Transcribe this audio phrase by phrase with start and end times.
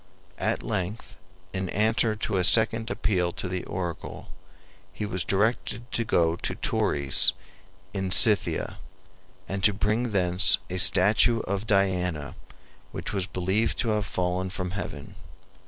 [0.39, 1.17] At length,
[1.53, 4.29] in answer to a second appeal to the oracle,
[4.91, 7.33] he was directed to go to Tauris
[7.93, 8.79] in Scythia,
[9.47, 12.33] and to bring thence a statue of Diana
[12.91, 15.13] which was believed to have fallen from heaven.